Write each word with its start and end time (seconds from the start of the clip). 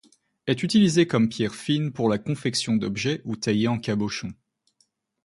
Est 0.47 0.63
utilisée 0.63 1.05
comme 1.05 1.29
pierre 1.29 1.53
fine 1.53 1.93
pour 1.93 2.09
la 2.09 2.17
confection 2.17 2.75
d'objet 2.75 3.21
ou 3.23 3.35
taillée 3.35 3.67
en 3.67 3.77
cabochon. 3.77 4.33